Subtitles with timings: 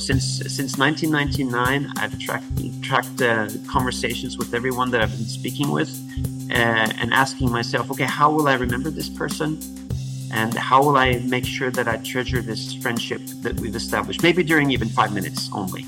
[0.00, 5.90] since since 1999, I've tracked tracked uh, conversations with everyone that I've been speaking with,
[6.50, 9.60] uh, and asking myself, okay, how will I remember this person,
[10.32, 14.22] and how will I make sure that I treasure this friendship that we've established?
[14.22, 15.84] Maybe during even five minutes only.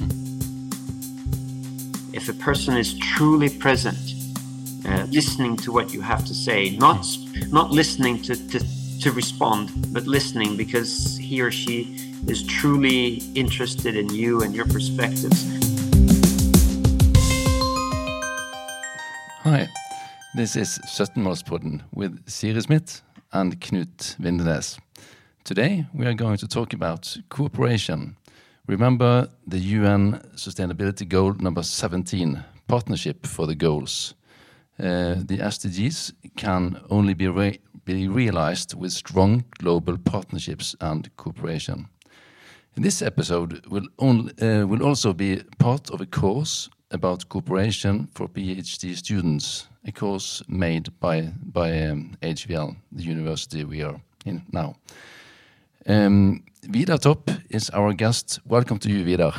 [2.13, 3.99] If a person is truly present,
[4.87, 7.07] uh, listening to what you have to say, not
[7.49, 8.59] not listening to, to
[9.01, 14.67] to respond, but listening because he or she is truly interested in you and your
[14.67, 15.45] perspectives.
[19.43, 19.69] Hi,
[20.35, 24.79] this is Søttenmålspodden with Siri Smith and Knut Vindenes.
[25.45, 28.17] Today we are going to talk about cooperation.
[28.69, 34.15] Remember the UN Sustainability Goal number 17, Partnership for the Goals.
[34.79, 41.89] Uh, the SDGs can only be, re be realized with strong global partnerships and cooperation.
[42.77, 48.29] This episode will, only, uh, will also be part of a course about cooperation for
[48.29, 54.75] PhD students, a course made by, by um, HVL, the university we are in now.
[55.87, 58.41] Um, Vidar Top is our guest.
[58.47, 59.35] Welcome to you, Vidar.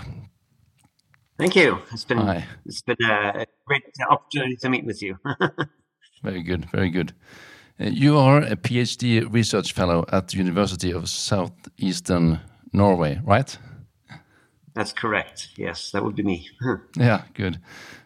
[1.40, 1.80] Thank you.
[1.92, 2.46] It's been Hi.
[2.68, 5.18] it's been a great opportunity to meet with you.
[6.24, 7.14] very good, very good.
[7.80, 12.40] Uh, you are a PhD research fellow at the University of Southeastern
[12.74, 13.58] Norway, right?
[14.74, 15.50] That's correct.
[15.56, 16.50] Yes, that would be me.
[16.98, 17.60] yeah, good.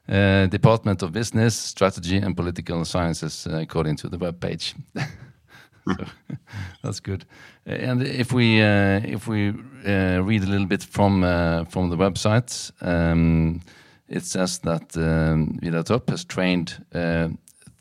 [0.09, 4.75] Uh, Department of Business, Strategy and Political Sciences, uh, according to the web page.
[4.95, 6.05] so,
[6.83, 7.25] that's good.
[7.67, 11.21] Uh, and if we uh, if we uh, read a little bit from
[11.69, 13.61] from the website, um,
[14.09, 16.85] it says that um, Vidar has trained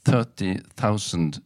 [0.05, 1.41] thirty thousand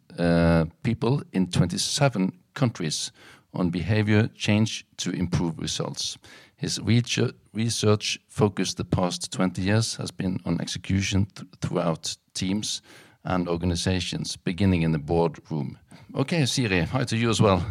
[0.82, 3.12] people in twenty seven countries
[3.54, 6.18] on behavior change to improve results.
[6.56, 12.82] His research focus the past 20 years has been on execution th throughout teams
[13.24, 15.78] and organizations, beginning in the boardroom.
[16.14, 17.64] Okay, Siri, hi to you as well.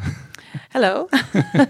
[0.72, 1.08] Hello.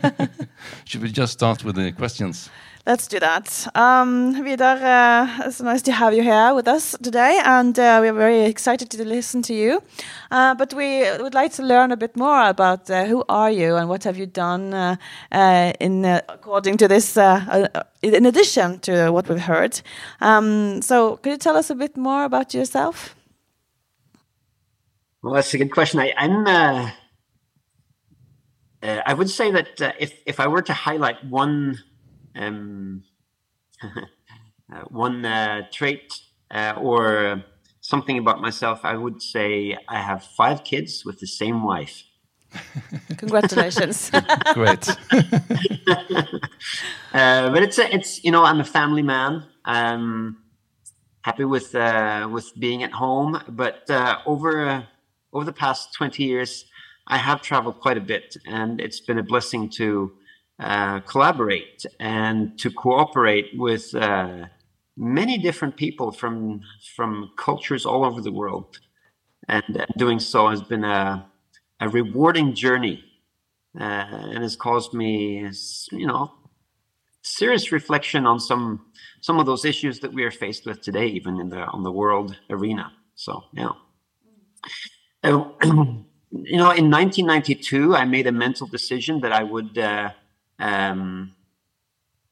[0.86, 2.50] Should we just start with the questions?
[2.90, 3.68] Let's do that.
[3.76, 8.18] Um, Vidar, uh, it's nice to have you here with us today, and uh, we're
[8.18, 9.84] very excited to listen to you.
[10.32, 13.76] Uh, but we would like to learn a bit more about uh, who are you
[13.76, 14.96] and what have you done uh,
[15.32, 17.16] uh, in according to this.
[18.02, 19.80] in addition to what we've heard,
[20.20, 23.16] um, so could you tell us a bit more about yourself?
[25.22, 26.00] Well, that's a good question.
[26.00, 26.48] I, am
[28.82, 31.78] I would say that if if I were to highlight one
[32.40, 33.04] um,
[33.84, 36.14] uh, one uh, trait
[36.52, 37.44] uh, or
[37.82, 42.04] something about myself, I would say I have five kids with the same wife.
[43.18, 44.12] Congratulations!
[44.54, 44.90] Great.
[47.14, 49.46] uh, but it's a, it's you know I'm a family man.
[49.66, 50.38] Um,
[51.22, 54.84] happy with uh, with being at home, but uh, over uh,
[55.32, 56.66] over the past twenty years,
[57.06, 60.12] I have traveled quite a bit, and it's been a blessing to
[60.60, 64.46] uh, collaborate and to cooperate with uh,
[64.98, 66.62] many different people from
[66.96, 68.80] from cultures all over the world,
[69.48, 71.26] and doing so has been a
[71.80, 73.04] a rewarding journey,
[73.80, 75.50] uh, and has caused me,
[75.92, 76.34] you know,
[77.22, 78.86] serious reflection on some
[79.22, 81.92] some of those issues that we are faced with today, even in the on the
[81.92, 82.92] world arena.
[83.16, 83.70] So yeah.
[85.24, 85.46] Uh,
[86.32, 90.12] you know, in 1992, I made a mental decision that I would uh,
[90.60, 91.36] um,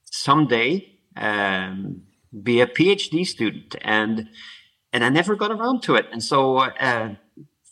[0.03, 2.03] someday um,
[2.43, 4.29] be a PhD student, and
[4.93, 6.05] and I never got around to it.
[6.11, 7.15] And so uh,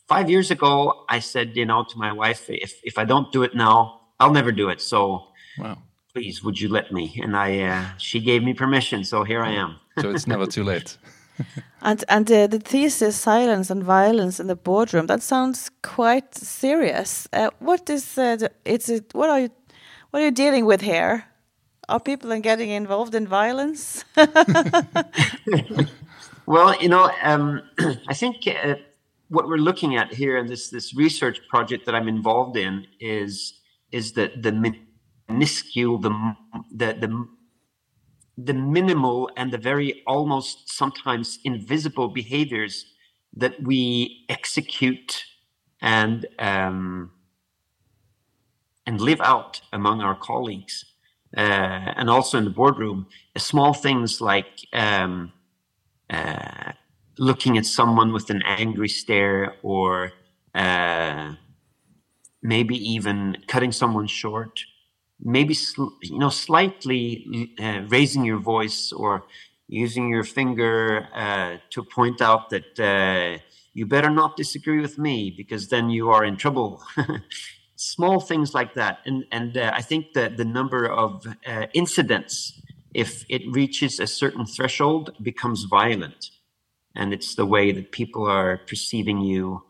[0.07, 3.43] five years ago, I said, you know, to my wife, if if I don't do
[3.43, 4.81] it now, I'll never do it.
[4.81, 5.27] So.
[5.57, 5.77] Wow.
[6.13, 7.19] Please, would you let me?
[7.21, 9.75] And I, uh, she gave me permission, so here I am.
[9.99, 10.97] so it's never too late.
[11.81, 17.27] and and uh, the thesis silence and violence in the boardroom that sounds quite serious
[17.33, 19.49] uh, what is uh, the, it's it, what are you
[20.15, 21.25] what are you dealing with here?
[21.89, 24.05] Are people getting involved in violence?
[26.45, 27.61] well, you know, um,
[28.07, 28.75] I think uh,
[29.27, 33.59] what we're looking at here in this this research project that I'm involved in is
[33.91, 34.53] is the the
[35.27, 36.11] minuscule, the
[36.73, 37.27] the the
[38.37, 42.85] the minimal and the very almost sometimes invisible behaviors
[43.35, 45.25] that we execute
[45.81, 47.11] and um,
[48.85, 50.85] and live out among our colleagues
[51.37, 55.31] uh, and also in the boardroom small things like um,
[56.09, 56.71] uh,
[57.17, 60.11] looking at someone with an angry stare or
[60.53, 61.33] uh,
[62.41, 64.59] maybe even cutting someone short
[65.19, 65.55] maybe
[66.03, 69.23] you know slightly uh, raising your voice or
[69.67, 73.41] using your finger uh, to point out that uh,
[73.73, 76.83] you better not disagree with me because then you are in trouble.
[77.77, 82.61] Small things like that, and and uh, I think that the number of uh, incidents,
[82.93, 86.31] if it reaches a certain threshold, becomes violent,
[86.95, 89.63] and it's the way that people are perceiving you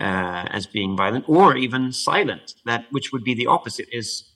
[0.00, 2.54] uh, as being violent or even silent.
[2.64, 4.28] That which would be the opposite is.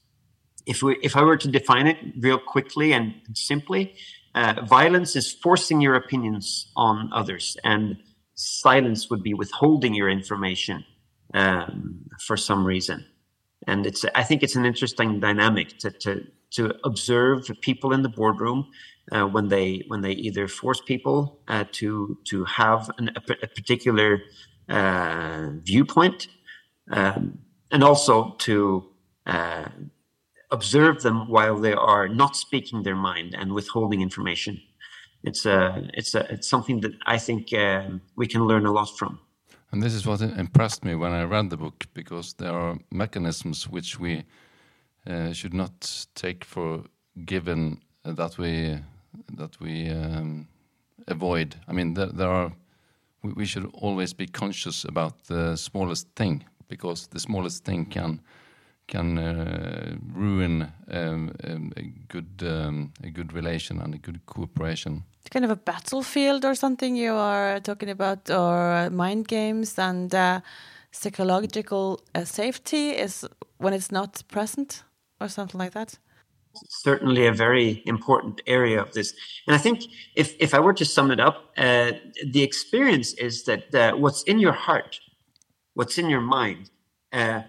[0.66, 3.94] If, we, if I were to define it real quickly and simply,
[4.34, 7.96] uh, violence is forcing your opinions on others, and
[8.34, 10.84] silence would be withholding your information
[11.34, 13.04] um, for some reason.
[13.66, 18.08] And it's I think it's an interesting dynamic to to, to observe people in the
[18.08, 18.70] boardroom
[19.12, 23.46] uh, when they when they either force people uh, to to have an, a, a,
[23.48, 24.22] particular
[24.68, 26.28] uh, viewpoint,
[26.90, 27.38] um,
[27.70, 28.88] and also to
[29.26, 29.68] uh,
[30.50, 34.60] observe them while they are not speaking their mind and withholding information.
[35.24, 38.96] It's a, it's a, it's something that I think uh, we can learn a lot
[38.96, 39.18] from.
[39.72, 43.68] And this is what impressed me when I read the book, because there are mechanisms
[43.68, 44.24] which we
[45.06, 46.84] uh, should not take for
[47.24, 48.78] given that we
[49.36, 50.46] that we um,
[51.08, 51.56] avoid.
[51.68, 52.52] I mean, there, there are.
[53.22, 58.20] We, we should always be conscious about the smallest thing, because the smallest thing can
[58.88, 65.04] can uh, ruin um, um, a good um, a good relation and a good cooperation.
[65.20, 70.14] It's kind of a battlefield or something you are talking about, or mind games and
[70.14, 70.40] uh,
[70.92, 73.24] psychological uh, safety is
[73.58, 74.84] when it's not present,
[75.20, 75.98] or something like that.
[76.68, 79.14] Certainly, a very important area of this,
[79.46, 79.82] and I think
[80.14, 81.92] if if I were to sum it up, uh,
[82.32, 85.00] the experience is that uh, what's in your heart,
[85.74, 86.70] what's in your mind
[87.12, 87.42] uh,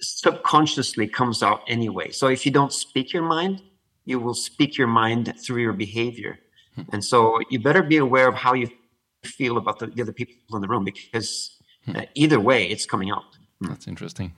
[0.00, 2.10] subconsciously comes out anyway.
[2.10, 3.62] So if you don't speak your mind,
[4.04, 6.38] you will speak your mind through your behavior.
[6.74, 6.82] Hmm.
[6.92, 8.68] And so you better be aware of how you
[9.24, 11.96] feel about the, the other people in the room because hmm.
[11.96, 13.36] uh, either way, it's coming out.
[13.60, 13.68] Hmm.
[13.68, 14.32] That's interesting.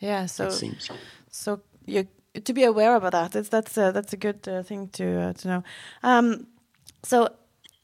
[0.00, 0.26] Yeah.
[0.26, 0.50] So,
[1.30, 2.06] so you
[2.44, 3.34] to be aware about that.
[3.34, 5.64] It's, that's a, that's a good uh, thing to uh, to know.
[6.02, 6.46] Um,
[7.02, 7.28] so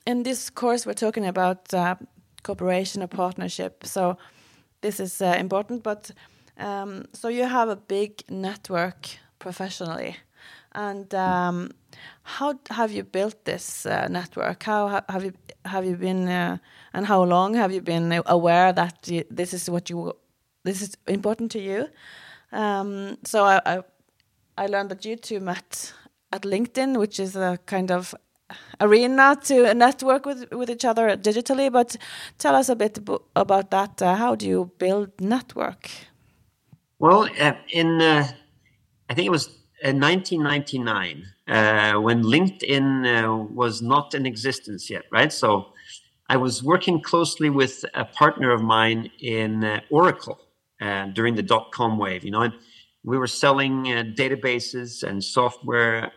[0.06, 1.96] in this course, we're talking about uh,
[2.42, 3.84] cooperation or partnership.
[3.86, 4.16] So
[4.80, 6.10] this is uh, important, but
[6.58, 9.08] um, so you have a big network
[9.38, 10.16] professionally,
[10.72, 11.70] and um,
[12.22, 14.62] how have you built this uh, network?
[14.62, 15.32] How have you
[15.64, 16.58] have you been, uh,
[16.92, 20.12] and how long have you been aware that you, this is what you
[20.64, 21.88] this is important to you?
[22.52, 23.82] Um, so I, I
[24.56, 25.92] I learned that you two met
[26.32, 28.14] at LinkedIn, which is a kind of
[28.80, 31.70] arena to network with with each other digitally.
[31.70, 31.96] But
[32.38, 32.98] tell us a bit
[33.34, 34.02] about that.
[34.02, 35.90] Uh, how do you build network?
[36.98, 38.26] Well, uh, in uh,
[39.10, 39.48] I think it was
[39.82, 45.32] in uh, 1999 uh, when LinkedIn uh, was not in existence yet, right?
[45.32, 45.72] So
[46.28, 50.40] I was working closely with a partner of mine in uh, Oracle
[51.14, 52.52] during the dot com wave, you know, and
[53.04, 56.12] we were selling databases and software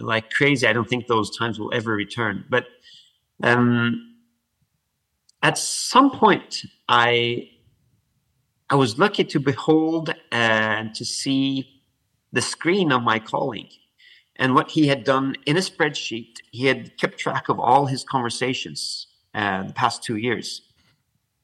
[0.00, 0.66] like crazy.
[0.66, 2.66] I don't think those times will ever return, but
[3.42, 4.16] um,
[5.42, 7.50] at some point I
[8.72, 11.82] I was lucky to behold and to see
[12.32, 13.74] the screen of my colleague
[14.36, 16.36] and what he had done in a spreadsheet.
[16.52, 20.62] He had kept track of all his conversations uh, the past two years.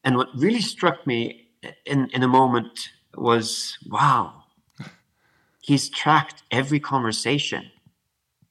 [0.05, 1.50] And what really struck me
[1.85, 4.45] in, in a moment was wow,
[5.61, 7.71] he's tracked every conversation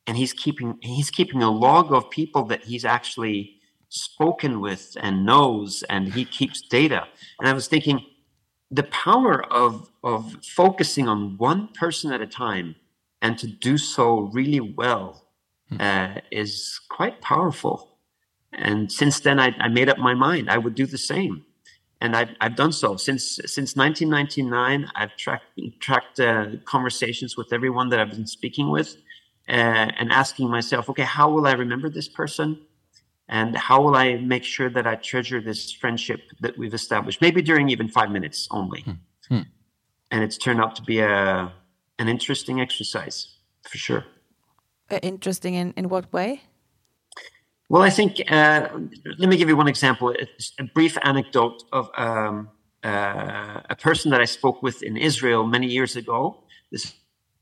[0.06, 3.56] and he's keeping he's keeping a log of people that he's actually
[3.90, 7.08] spoken with and knows and he keeps data
[7.40, 8.06] and i was thinking
[8.70, 12.76] the power of of focusing on one person at a time
[13.22, 15.26] and to do so really well
[15.70, 15.78] hmm.
[15.80, 17.98] uh, is quite powerful.
[18.54, 21.46] And since then, I, I, made up my mind I would do the same,
[22.02, 24.90] and I've, I've done so since since 1999.
[24.96, 28.96] I've tracked tracked uh, conversations with everyone that I've been speaking with,
[29.48, 32.62] uh, and asking myself, okay, how will I remember this person?
[33.30, 37.22] And how will i make sure that i treasure this friendship that we've established?
[37.22, 38.82] Maybe during even five minutes only.
[38.82, 38.92] Hmm.
[39.30, 39.42] Hmm.
[40.12, 41.52] and it's turned out to be a
[42.00, 43.18] an interesting exercise
[43.70, 44.06] for sure.
[44.90, 46.42] Uh, interesting in in what way?
[47.70, 48.70] Well i think uh,
[49.18, 50.10] let me give you one example.
[50.12, 52.50] It's a brief anecdote of um,
[52.84, 56.44] uh, a person that i spoke with in israel many years ago.
[56.72, 56.94] This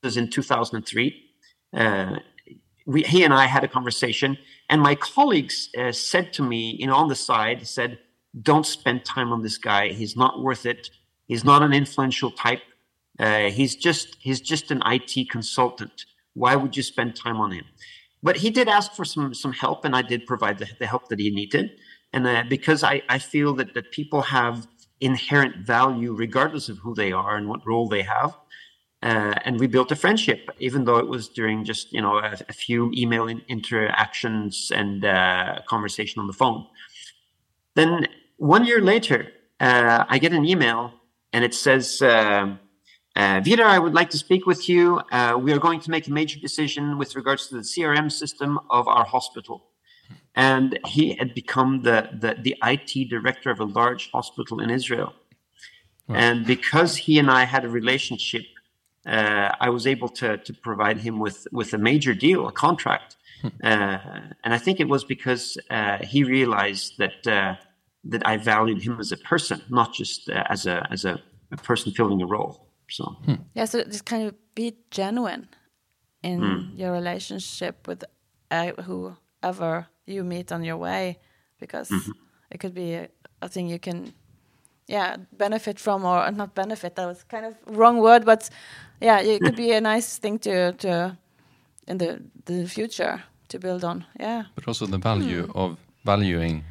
[0.02, 1.26] was in 2003
[1.74, 2.16] uh,
[2.86, 4.38] we, he and i had a conversation
[4.70, 8.00] and my colleagues uh, said to me, you know, on the side, said,
[8.42, 9.90] "Don't spend time on this guy.
[9.90, 10.90] He's not worth it.
[11.28, 12.62] He's not an influential type.
[13.20, 16.06] Uh, he's just he's just an IT consultant.
[16.34, 17.66] Why would you spend time on him?
[18.24, 21.10] But he did ask for some some help, and I did provide the, the help
[21.10, 21.72] that he needed.
[22.12, 24.68] And uh, because I, I feel that that people have
[25.02, 28.36] inherent value regardless of who they are and what role they have.
[29.06, 32.36] Uh, and we built a friendship, even though it was during just you know a,
[32.50, 36.66] a few email in, interactions and uh, conversation on the phone.
[37.76, 38.08] Then
[38.38, 40.92] one year later, uh, I get an email
[41.34, 42.56] and it says, uh,
[43.16, 45.02] uh, Vidar, I would like to speak with you.
[45.12, 48.60] Uh, we are going to make a major decision with regards to the CRM system
[48.72, 49.68] of our hospital.
[50.36, 55.14] And he had become the, the, the IT director of a large hospital in Israel.
[56.08, 58.44] And because he and I had a relationship,
[59.06, 63.16] uh, I was able to, to provide him with, with a major deal, a contract.
[63.42, 63.48] Hmm.
[63.64, 63.98] Uh,
[64.44, 67.56] and I think it was because uh, he realized that uh,
[68.06, 71.22] that I valued him as a person, not just uh, as a as a,
[71.52, 72.68] a, person filling a role.
[72.90, 73.36] So hmm.
[73.54, 75.48] yeah, so just kind of be genuine
[76.24, 76.80] in hmm.
[76.80, 78.04] your relationship with
[78.52, 81.20] uh, whoever you meet on your way,
[81.60, 82.14] because mm -hmm.
[82.52, 83.08] it could be a,
[83.40, 84.14] a, thing you can,
[84.88, 86.96] yeah, benefit from or not benefit.
[86.96, 88.50] That was kind of wrong word, but
[89.02, 91.18] yeah, it could be a nice thing to to
[91.88, 94.06] in the the future to build on.
[94.20, 95.58] Yeah, but also the value hmm.
[95.58, 96.64] of valuing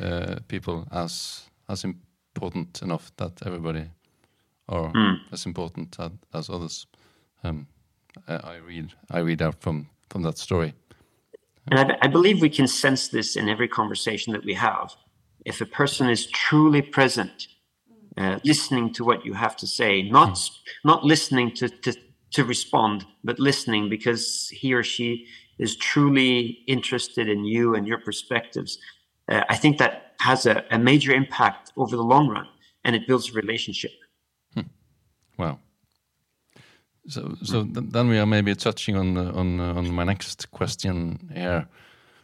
[0.00, 3.84] uh, people as as important enough that everybody
[4.68, 5.18] are mm.
[5.32, 6.86] as important as, as others.
[7.44, 7.66] Um,
[8.28, 10.74] I read I read out from from that story.
[11.70, 14.96] And I, I, believe we can sense this in every conversation that we have.
[15.44, 17.48] If a person is truly present,
[18.16, 20.50] uh, listening to what you have to say, not mm.
[20.84, 21.92] not listening to, to
[22.32, 25.26] to respond, but listening because he or she
[25.58, 28.78] is truly interested in you and your perspectives,
[29.28, 32.46] uh, I think that has a, a, major impact over the long run,
[32.84, 33.90] and it builds a relationship.
[34.54, 34.68] Hmm.
[35.38, 35.58] Wow.
[37.08, 40.50] So, so th then we are maybe touching on uh, on uh, on my next
[40.50, 41.66] question here,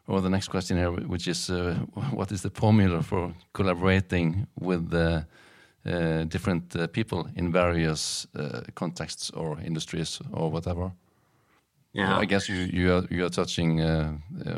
[0.07, 1.75] or the next question here, which is uh,
[2.19, 5.23] what is the formula for collaborating with uh,
[6.28, 8.26] different uh, people in various
[8.75, 10.93] contexts or industries or whatever?
[11.93, 13.81] Yeah, I guess you you are you are touching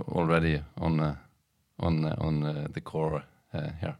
[0.08, 1.16] already on
[1.80, 3.23] on on uh, the core
[3.54, 3.97] uh, here?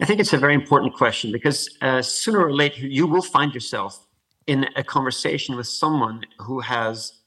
[0.00, 3.52] I think it's a very important question because uh, sooner or later you will find
[3.52, 4.06] yourself
[4.46, 7.19] in a conversation with someone who has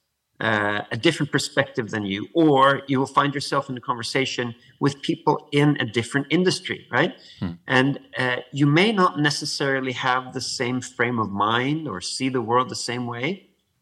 [0.43, 5.01] uh, a different perspective than you, or you will find yourself in a conversation with
[5.01, 7.13] people in a different industry, right?
[7.39, 7.51] Hmm.
[7.67, 12.41] And uh, you may not necessarily have the same frame of mind or see the
[12.41, 13.27] world the same way,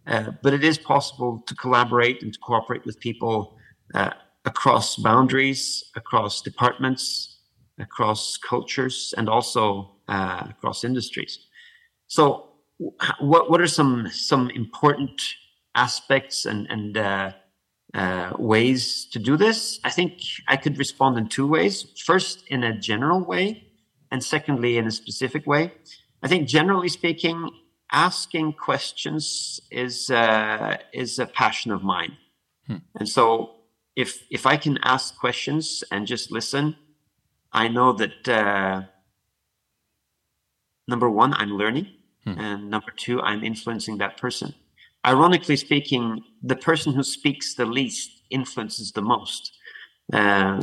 [0.06, 3.58] uh, but it is possible to collaborate and to cooperate with people
[4.46, 7.40] across boundaries, across departments,
[7.80, 11.48] across cultures, and also uh, across industries.
[12.08, 12.50] So,
[13.20, 15.22] what what are some some important
[15.76, 17.32] aspects and and uh,
[17.94, 19.80] uh, ways to do this?
[19.84, 20.14] I think
[20.48, 21.86] I could respond in two ways.
[22.06, 23.68] First, in a general way,
[24.12, 25.74] and secondly, in a specific way.
[26.24, 27.50] I think, generally speaking,
[27.92, 32.18] asking questions is uh, is a passion of mine,
[32.68, 32.78] hmm.
[32.96, 33.56] and so
[33.96, 36.76] if if I can ask questions and just listen,
[37.52, 38.84] I know that uh,
[40.88, 41.88] number one, I'm learning,
[42.24, 42.40] hmm.
[42.40, 44.54] and number two, I'm influencing that person.
[45.06, 49.58] Ironically speaking, the person who speaks the least influences the most.
[50.14, 50.62] Uh,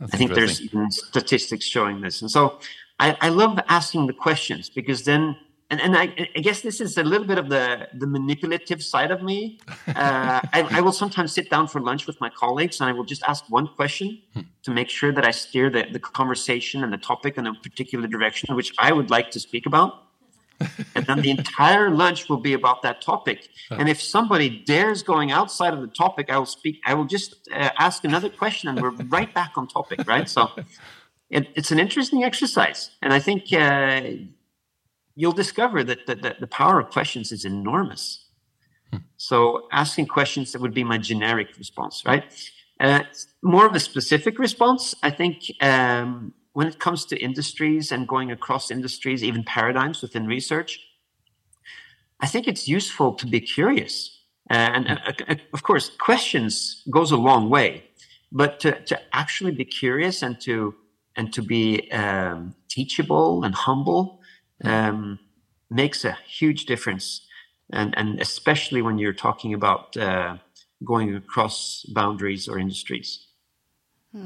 [0.00, 2.58] I think there's even statistics showing this, and so
[2.98, 5.36] I, I love asking the questions because then
[5.70, 9.12] and, and I, I, guess this is a little bit of the, the manipulative side
[9.12, 9.60] of me.
[9.86, 13.04] Uh, I, I, will sometimes sit down for lunch with my colleagues and I will
[13.04, 14.40] just ask one question hmm.
[14.64, 18.08] to make sure that I steer the, the conversation and the topic in a particular
[18.08, 20.09] direction, which I would like to speak about.
[20.94, 23.48] And then the entire lunch will be about that topic.
[23.70, 26.80] And if somebody dares going outside of the topic, I will speak.
[26.84, 30.28] I will just uh, ask another question, and we're right back on topic, right?
[30.28, 30.48] So
[31.30, 34.02] it, it's an interesting exercise, and I think uh,
[35.14, 38.26] you'll discover that the, the, the power of questions is enormous.
[38.92, 38.98] Hmm.
[39.16, 42.24] So asking questions that would be my generic response, right?
[42.80, 43.02] Uh,
[43.42, 48.30] more of a specific response, I think um, when it comes to industries and going
[48.30, 50.80] across industries, even paradigms within research,
[52.20, 54.18] I think it's useful to be curious.
[54.50, 57.84] Uh, and uh, uh, of course, questions goes a long way,
[58.32, 60.74] but to, to actually be curious and to
[61.16, 64.20] and to be um, teachable and humble
[64.64, 65.18] um,
[65.68, 67.26] makes a huge difference.
[67.72, 70.36] And, and especially when you're talking about uh,
[70.84, 73.26] going across boundaries or industries.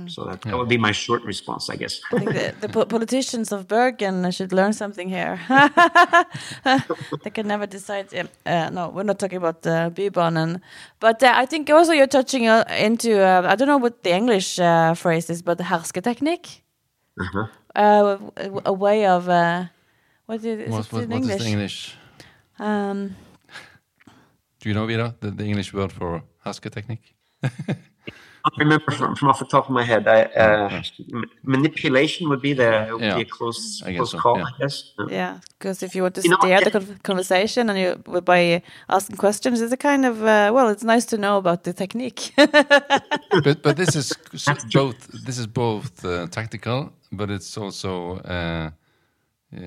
[0.07, 2.01] So that, that would be my short response, I guess.
[2.11, 5.39] I think the, the po- politicians of Bergen should learn something here.
[7.23, 8.09] they can never decide.
[8.47, 10.63] Uh, no, we're not talking about uh, Bybanen.
[11.01, 14.15] But uh, I think also you're touching uh, into, uh, I don't know what the
[14.15, 16.63] English uh, phrase is, but the hersketeknikk.
[17.21, 17.47] Uh-huh.
[17.77, 19.67] Uh, a, a way of, uh,
[20.25, 21.43] what is, is What, it what, in what is English?
[21.43, 21.97] the English?
[22.59, 23.17] Um,
[24.61, 26.71] Do you know, Vidar, the, the English word for herske
[28.45, 28.59] technique?
[28.59, 30.09] I remember from, from off the top of my head.
[30.09, 30.71] I, uh,
[31.15, 34.45] m- manipulation would be the would Yeah, be a close I close so, call, yeah.
[34.45, 34.93] I guess.
[34.99, 35.07] Yeah.
[35.07, 36.81] yeah, because if you want to You know, steer the yeah.
[37.05, 41.19] conversation and you by asking questions, it's a kind of uh, well, it's nice to
[41.19, 42.33] know about the technique.
[43.33, 44.19] but but this is
[44.73, 48.71] both this is both uh, tactical, but it's also uh,
[49.57, 49.61] uh,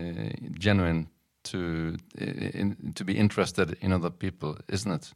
[0.59, 1.07] genuine
[1.43, 5.13] to in, to be interested in other people, isn't it?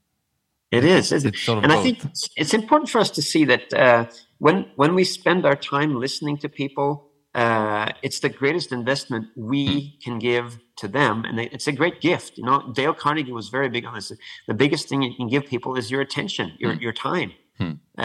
[0.72, 1.40] It is, isn't it?
[1.40, 2.00] Sort of and I think
[2.36, 4.06] it's, important for us to see that uh,
[4.40, 9.64] when when we spend our time listening to people, uh, it's the greatest investment we
[9.72, 10.04] Hmm.
[10.12, 12.38] can give to them, and it- it's a great gift.
[12.38, 14.12] You know, Dale Carnegie was very big on this.
[14.48, 16.82] The biggest thing you can give people is your attention, your Hmm.
[16.82, 17.32] your time.
[17.98, 18.02] Uh,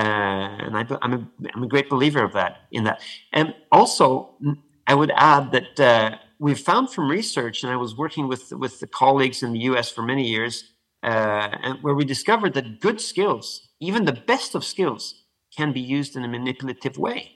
[0.67, 1.21] and I, I'm a
[1.55, 2.53] I'm a great believer of that.
[2.73, 3.01] In that,
[3.33, 4.57] and also mm,
[4.87, 8.81] I would add that uh, we've found from research, and I was working with with
[8.81, 9.91] the colleagues in the U.S.
[9.91, 10.55] for many years,
[11.03, 15.25] uh, and where we discovered that good skills, even the best of skills,
[15.57, 17.33] can be used in a manipulative way.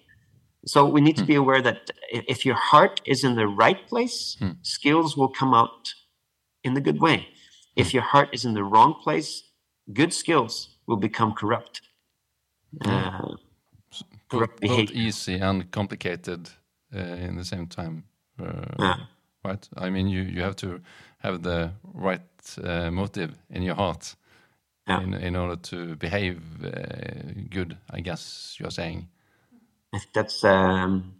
[0.67, 4.37] So we need to be aware that if your heart is in the right place,
[4.63, 5.95] skills will come out
[6.65, 7.29] in the good way.
[7.77, 9.43] If your heart is in the wrong place,
[9.93, 11.81] good skills will become corrupt.
[12.85, 13.41] Uh, Both,
[14.29, 14.97] corrupt both behavior.
[14.97, 16.51] easy and complicated
[16.95, 18.05] uh, in the same time,
[18.39, 18.97] uh, Yeah.
[19.45, 19.69] Right?
[19.77, 20.81] I mean, you you have to
[21.19, 22.21] have the right
[22.63, 24.17] uh, motive in your heart
[24.89, 25.03] Yeah.
[25.03, 26.71] in in order to behave uh,
[27.51, 27.77] good.
[27.97, 29.09] I guess you're saying.
[30.15, 31.15] That's um,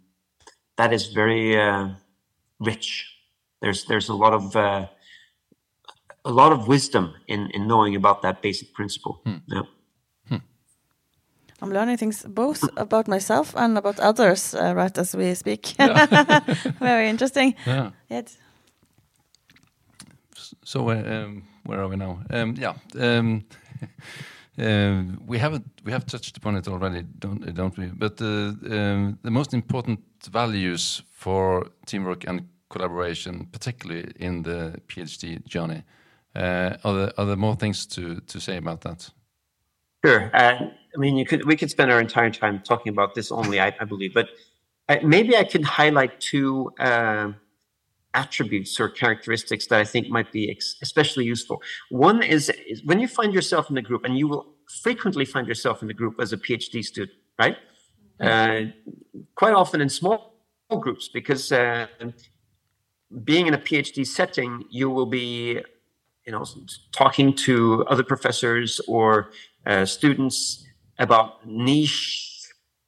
[0.77, 1.89] that is very uh,
[2.59, 3.05] rich.
[3.61, 4.87] There's there's a lot of uh,
[6.25, 9.21] a lot of wisdom in in knowing about that basic principle.
[9.47, 9.63] Yeah.
[11.61, 15.75] I'm learning things both about myself and about others uh, right as we speak.
[16.79, 17.55] Very interesting.
[17.65, 17.91] Yeah.
[18.09, 18.37] It's,
[20.63, 22.19] So uh, um, where are we now?
[22.29, 23.43] Um, yeah, um,
[24.57, 27.85] um, we haven't we have touched upon it already, don't don't we?
[27.85, 29.99] But uh, um, the most important
[30.31, 35.83] values for teamwork and collaboration, particularly in the PhD journey,
[36.35, 39.11] uh, are there are there more things to to say about that?
[40.05, 40.31] Sure.
[40.95, 43.73] I mean, you could we could spend our entire time talking about this only, I,
[43.79, 44.29] I believe, but
[44.89, 47.31] uh, maybe I could highlight two uh,
[48.13, 51.61] attributes or characteristics that I think might be ex- especially useful.
[51.89, 54.47] One is, is when you find yourself in a group, and you will
[54.81, 57.57] frequently find yourself in the group as a PhD student, right?
[58.19, 58.65] Uh,
[59.35, 60.33] quite often in small
[60.79, 61.87] groups, because uh,
[63.23, 65.61] being in a PhD setting, you will be
[66.25, 66.45] you know,
[66.91, 69.31] talking to other professors or
[69.65, 70.65] uh, students
[71.01, 72.47] about niche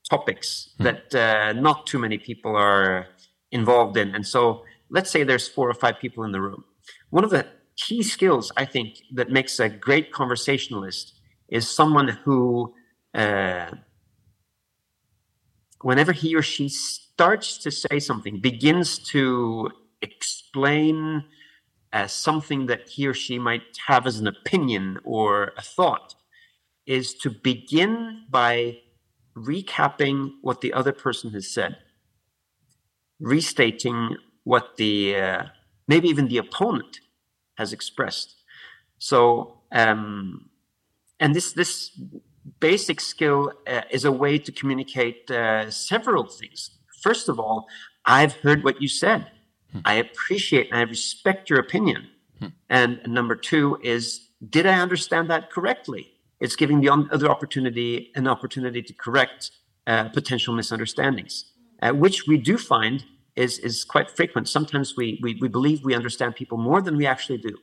[0.10, 3.08] topics that uh, not too many people are
[3.52, 4.13] involved in.
[4.15, 6.63] And so, let's say there's four or five people in the room.
[7.10, 7.45] One of the
[7.76, 12.73] key skills I think that makes a great conversationalist is someone who,
[13.15, 13.71] uh,
[15.82, 19.71] whenever he or she starts to say something, begins to
[20.02, 21.23] explain
[21.91, 26.15] as something that he or she might have as an opinion or a thought
[26.86, 28.80] is to begin by
[29.36, 31.78] recapping what the other person has said,
[33.19, 35.43] restating what the uh,
[35.88, 37.00] maybe even the opponent
[37.58, 38.36] has expressed.
[38.98, 40.50] So, um,
[41.19, 42.00] and this this
[42.60, 46.72] basic skill uh, is a way to communicate uh, several things.
[47.02, 47.67] First of all,
[48.06, 49.32] I've heard what you said.
[49.86, 52.08] I appreciate and I respect your opinion.
[52.69, 56.12] And number two is, did I understand that correctly?
[56.43, 59.51] It's giving the other opportunity an opportunity to correct
[59.88, 61.34] uh, potential misunderstandings,
[61.82, 63.06] uh, which we do find
[63.38, 64.49] is is quite frequent.
[64.49, 67.56] Sometimes we, we we believe we understand people more than we actually do,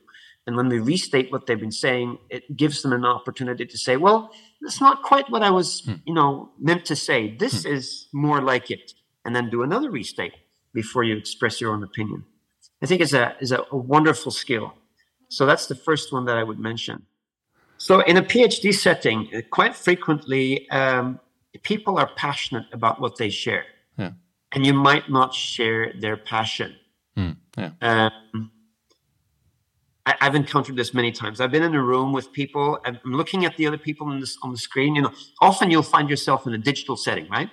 [0.47, 3.97] and when we restate what they've been saying, it gives them an opportunity to say,
[3.97, 4.19] "Well,
[4.61, 5.67] that's not quite what I was,
[6.07, 7.19] you know, meant to say.
[7.43, 10.33] This is more like it," and then do another restate
[10.73, 12.25] before you express your own opinion.
[12.81, 14.73] I think is a is a, a wonderful skill.
[15.29, 17.05] So that's the first one that I would mention.
[17.81, 21.19] So in a PhD setting, uh, quite frequently um,
[21.63, 23.65] people are passionate about what they share,
[23.97, 24.11] Yeah.
[24.51, 26.75] and you might not share their passion.
[27.17, 27.71] Hmm, yeah.
[27.81, 28.51] Um,
[30.05, 31.41] I, I've encountered this many times.
[31.41, 32.77] I've been in a room with people.
[32.85, 34.93] and I'm looking at the other people on this on the screen.
[34.97, 37.49] You know, often you'll find yourself in a digital setting, right?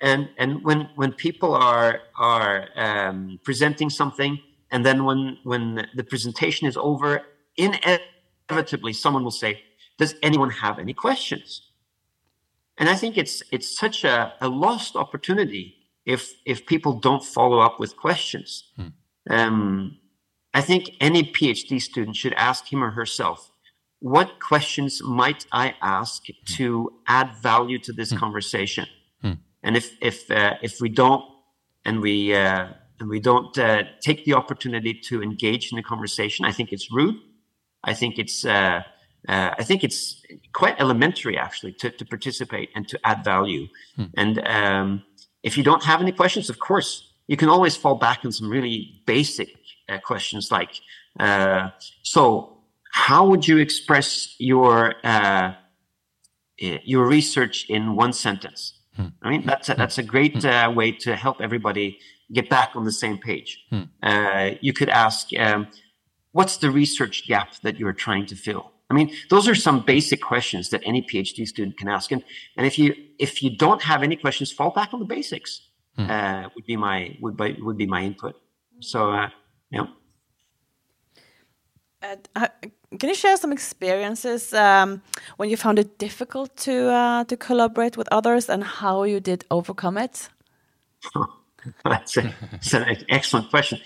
[0.00, 2.54] and and when when people are are
[2.86, 4.32] um, presenting something,
[4.72, 7.22] and then when when the presentation is over,
[8.48, 9.62] inevitably someone will say,
[9.98, 11.68] "Does anyone have any questions?"
[12.78, 17.58] And I think it's it's such a, a lost opportunity if if people don't follow
[17.58, 18.70] up with questions.
[18.76, 18.88] Hmm.
[19.30, 19.98] Um,
[20.54, 23.52] I think any PhD student should ask him or herself,
[24.00, 26.32] what questions might I ask hmm.
[26.56, 28.16] to add value to this hmm.
[28.16, 28.86] conversation?
[29.20, 29.32] Hmm.
[29.62, 31.24] And if if uh, if we don't
[31.84, 32.68] and we uh,
[33.00, 36.92] and we don't uh, take the opportunity to engage in the conversation, I think it's
[36.92, 37.16] rude.
[37.84, 38.82] I think it's uh,
[39.28, 43.66] uh, I think it's quite elementary actually to, to participate and to add value.
[43.96, 44.04] Hmm.
[44.16, 45.02] And um,
[45.42, 48.48] if you don't have any questions, of course, you can always fall back on some
[48.48, 49.50] really basic
[49.88, 50.80] uh, questions like,
[51.20, 51.70] uh,
[52.02, 52.58] so
[52.92, 55.52] how would you express your uh,
[56.56, 58.72] your research in one sentence?
[58.96, 59.08] Hmm.
[59.22, 60.48] I mean, that's a, that's a great hmm.
[60.48, 61.98] uh, way to help everybody
[62.32, 63.64] get back on the same page.
[63.70, 63.82] Hmm.
[64.02, 65.68] Uh, you could ask, um,
[66.38, 68.64] what's the research gap that you're trying to fill?
[68.90, 72.06] I mean, those are some basic questions that any PhD student can ask.
[72.14, 72.22] And,
[72.56, 72.88] and if you
[73.26, 75.50] if you don't have any questions, fall back on the basics.
[75.96, 76.10] Hmm.
[76.14, 78.34] Uh, would be my would be would be my input.
[78.80, 79.30] So uh,
[79.76, 79.86] yeah.
[82.02, 82.48] Uh,
[83.00, 85.02] can you share some experiences um,
[85.38, 89.40] when you found it difficult to uh, to collaborate with others and how you did
[89.50, 90.28] overcome it?
[91.84, 92.22] that's, a,
[92.52, 93.78] that's an excellent question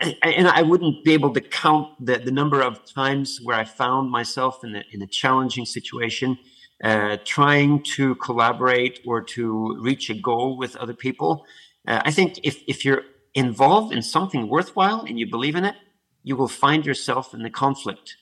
[0.00, 4.10] and I wouldn't be able to count the, the number of times where I found
[4.10, 6.38] myself in a, in a challenging situation,
[6.84, 11.46] uh, trying to collaborate or to reach a goal with other people.
[11.88, 13.02] Uh, I think if, if you're
[13.34, 15.76] involved in something worthwhile and you believe in it,
[16.22, 18.16] you will find yourself in the conflict.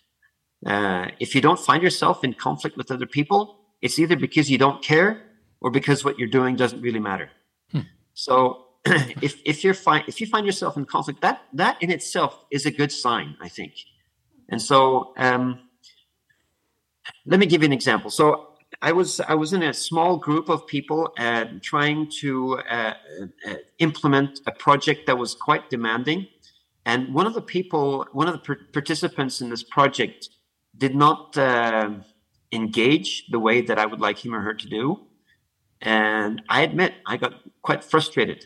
[0.65, 4.59] Uh, if you don't find yourself in conflict with other people, it's either because you
[4.59, 5.23] don't care
[5.61, 7.31] or because what you're doing doesn't really matter.
[7.73, 7.81] Hmm.
[8.13, 8.64] So
[9.23, 12.71] if if you're if you find yourself in conflict, that that in itself is a
[12.71, 13.73] good sign, I think.
[14.51, 15.61] And so, um,
[17.25, 18.11] let me give you an example.
[18.11, 18.49] So
[18.83, 22.95] I was I was in a small group of people uh, trying to uh,
[23.49, 26.27] uh, implement a project that was quite demanding,
[26.85, 30.29] and one of the people, one of the participants in this project,
[30.77, 31.91] did not uh,
[32.53, 35.07] engage the way that I would like him or her to do,
[35.81, 38.45] and I admit I got quite frustrated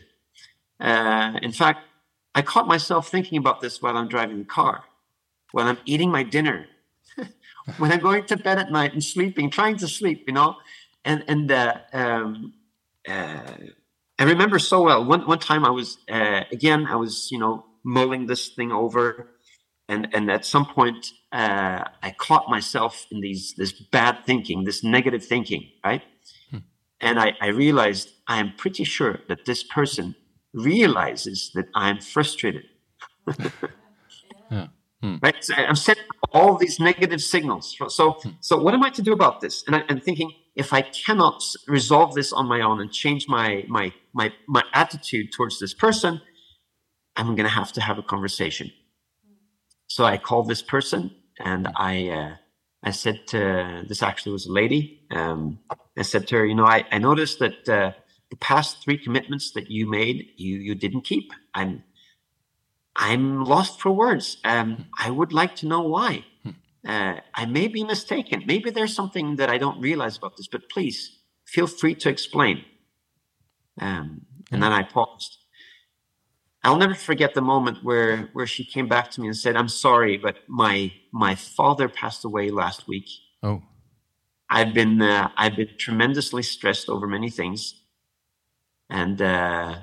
[0.79, 1.81] uh, in fact,
[2.35, 4.83] I caught myself thinking about this while I'm driving the car,
[5.51, 6.67] while I'm eating my dinner,
[7.77, 10.57] when I'm going to bed at night and sleeping, trying to sleep, you know.
[11.03, 12.53] And and uh, um,
[13.07, 13.55] uh,
[14.19, 15.03] I remember so well.
[15.03, 19.27] One one time I was uh, again I was you know mulling this thing over,
[19.87, 24.83] and and at some point uh, I caught myself in these this bad thinking, this
[24.83, 26.03] negative thinking, right?
[26.51, 26.57] Hmm.
[27.01, 30.15] And I, I realized I am pretty sure that this person
[30.53, 32.65] realizes that I'm frustrated.
[34.51, 34.67] yeah.
[35.01, 35.15] Hmm.
[35.21, 35.43] Right?
[35.43, 37.77] So I'm sending all these negative signals.
[37.89, 38.29] So, hmm.
[38.41, 39.63] so what am I to do about this?
[39.65, 43.63] And I, am thinking, if I cannot resolve this on my own and change my
[43.67, 46.21] my my my attitude towards this person,
[47.15, 48.71] I'm going to have to have a conversation.
[49.87, 51.73] So I called this person and hmm.
[51.77, 52.35] I uh,
[52.83, 55.07] I said to this actually was a lady.
[55.11, 55.59] Um,
[55.97, 57.91] I said to her, you know, I, I noticed that uh,
[58.29, 61.31] the past three commitments that you made, you you didn't keep.
[61.53, 61.83] I'm
[62.95, 64.37] I'm lost for words.
[64.43, 66.25] Um, I would like to know why.
[66.43, 66.49] Hmm.
[66.85, 68.43] Uh, I may be mistaken.
[68.45, 72.65] Maybe there's something that I don't realize about this, but please feel free to explain.
[73.79, 75.37] Um, and then I paused.
[76.63, 79.69] I'll never forget the moment where where she came back to me and said, "I'm
[79.69, 83.07] sorry, but my my father passed away last week.
[83.41, 83.63] Oh,
[84.49, 87.79] I've been uh, I've been tremendously stressed over many things
[88.89, 89.75] and uh,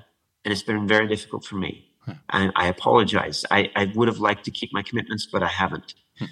[0.44, 1.86] and it's been very difficult for me.
[2.00, 2.12] Hmm.
[2.30, 3.44] And I apologize.
[3.50, 5.94] I, I would have liked to keep my commitments, but I haven't.
[6.18, 6.24] Hmm.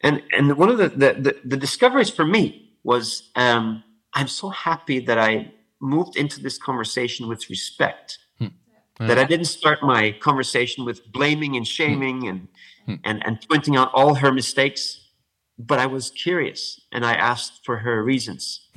[0.00, 4.48] And and one of the the, the, the discoveries for me was um, I'm so
[4.50, 8.18] happy that I moved into this conversation with respect.
[8.38, 8.48] Hmm.
[8.98, 12.48] That I didn't start my conversation with blaming and shaming and,
[13.04, 15.08] and and pointing out all her mistakes,
[15.58, 18.68] but I was curious and I asked for her reasons.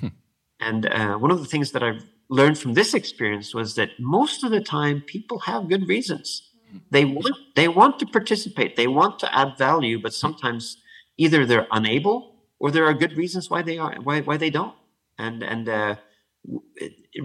[0.59, 4.43] And uh, one of the things that I've learned from this experience was that most
[4.43, 6.49] of the time people have good reasons.
[6.91, 10.77] They want they want to participate, they want to add value, but sometimes
[11.17, 14.75] either they're unable or there are good reasons why they are why why they don't.
[15.17, 15.95] And and uh,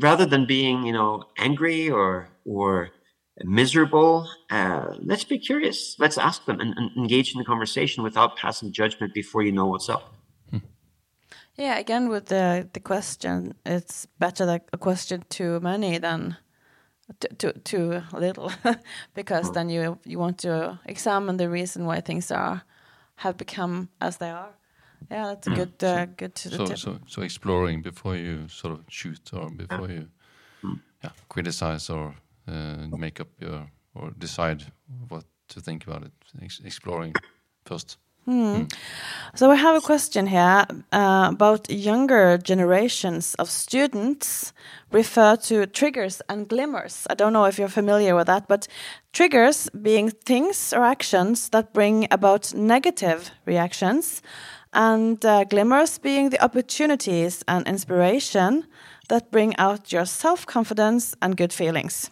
[0.01, 2.91] rather than being you know angry or or
[3.45, 5.97] miserable, uh, let's be curious.
[5.99, 9.67] Let's ask them and, and engage in the conversation without passing judgment before you know
[9.67, 10.15] what's up.
[11.59, 16.37] Yeah, again with the the question, it's better like a question too many than
[17.39, 18.53] too too little,
[19.15, 22.63] because then you you want to examine the reason why things are
[23.17, 24.55] have become as they are.
[25.11, 25.57] Yeah, that's a Mm.
[25.57, 26.79] good uh, good to So, tip.
[26.79, 30.09] so, so exploring before you sort of shoot or before you
[31.05, 32.15] yeah, criticize or
[32.49, 34.73] uh, make up your or decide
[35.09, 36.13] what to think about it.
[36.43, 37.15] Ex exploring
[37.65, 37.99] first.
[39.35, 44.53] So we have a question here uh, about younger generations of students
[44.93, 47.07] refer to triggers and glimmers.
[47.09, 48.69] I don't know if you're familiar with that, but
[49.13, 54.23] triggers being things or actions that bring about negative reactions,
[54.73, 58.67] and uh, glimmers being the opportunities and inspiration
[59.09, 62.11] that bring out your self confidence and good feelings.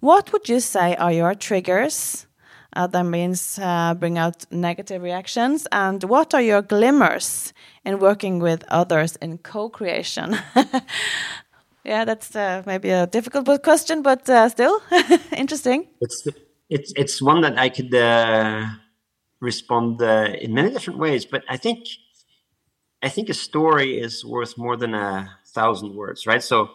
[0.00, 2.26] What would you say are your triggers?
[2.74, 5.66] Uh, that means uh, bring out negative reactions.
[5.72, 7.52] And what are your glimmers
[7.84, 10.38] in working with others in co-creation?
[11.84, 14.80] yeah, that's uh, maybe a difficult question, but uh, still
[15.36, 15.88] interesting.
[16.00, 16.28] It's
[16.68, 18.66] it's it's one that I could uh,
[19.40, 21.86] respond uh, in many different ways, but I think
[23.02, 26.42] I think a story is worth more than a thousand words, right?
[26.42, 26.70] So,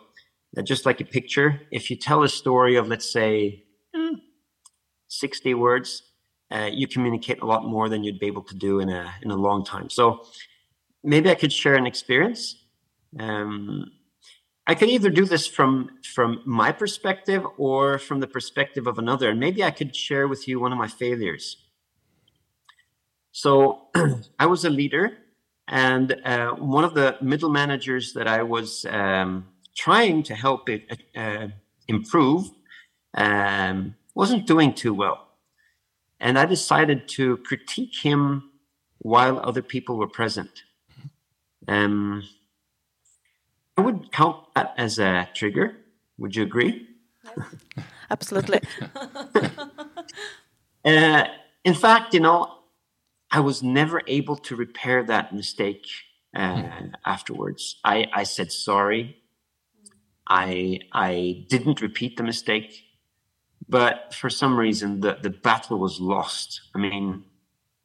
[0.64, 3.64] just like a picture, if you tell a story of let's say
[5.16, 6.04] mm, sixty words,
[6.52, 9.32] uh, you communicate a lot more than you'd be able to do in a in
[9.32, 9.90] a long time.
[9.90, 10.26] So,
[11.04, 12.56] maybe I could share an experience.
[13.20, 13.92] Um,
[14.68, 19.30] I could either do this from from my perspective or from the perspective of another,
[19.30, 21.58] and maybe I could share with you one of my failures.
[23.32, 23.90] So
[24.40, 25.18] I was a leader,
[25.68, 31.04] and uh, one of the middle managers that I was um, trying to help it
[31.16, 31.48] uh,
[31.88, 32.50] improve
[33.16, 35.28] um, wasn't doing too well,
[36.20, 38.52] and I decided to critique him
[38.98, 40.64] while other people were present.
[41.68, 42.24] Um,
[43.78, 45.78] I would count that as a trigger.
[46.18, 46.88] Would you agree?
[48.10, 48.62] Absolutely.
[50.86, 51.26] Uh,
[51.64, 52.60] in fact, you know,
[53.32, 55.88] I was never able to repair that mistake
[56.36, 56.70] uh,
[57.04, 57.80] afterwards.
[57.84, 59.18] I, I said sorry.
[60.28, 62.85] I I didn't repeat the mistake,
[63.68, 66.62] but for some reason the, the battle was lost.
[66.74, 67.24] I mean,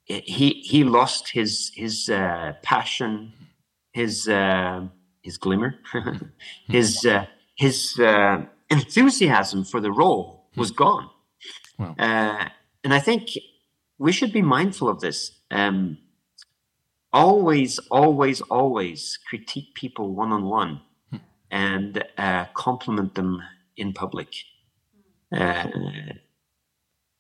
[0.07, 3.33] it, he he lost his his uh, passion,
[3.93, 4.87] his uh,
[5.23, 5.79] his glimmer,
[6.69, 11.09] his uh, his uh, enthusiasm for the role was gone.
[11.79, 11.95] Wow.
[11.99, 12.49] Uh,
[12.85, 13.31] and I think
[13.99, 15.33] we should be mindful of this.
[15.51, 15.99] Um,
[17.13, 20.81] always, always, always critique people one on one
[21.51, 23.43] and uh, compliment them
[23.77, 24.35] in public.
[25.33, 25.69] Uh,